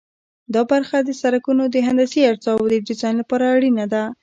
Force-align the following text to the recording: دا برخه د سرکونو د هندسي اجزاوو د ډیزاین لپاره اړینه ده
دا 0.53 0.61
برخه 0.71 0.97
د 1.03 1.09
سرکونو 1.21 1.63
د 1.69 1.75
هندسي 1.87 2.19
اجزاوو 2.31 2.71
د 2.71 2.75
ډیزاین 2.87 3.15
لپاره 3.21 3.45
اړینه 3.55 3.85
ده 3.93 4.03